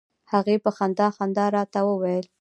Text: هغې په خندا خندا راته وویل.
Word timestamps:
هغې 0.31 0.55
په 0.63 0.69
خندا 0.77 1.07
خندا 1.15 1.45
راته 1.55 1.79
وویل. 1.87 2.25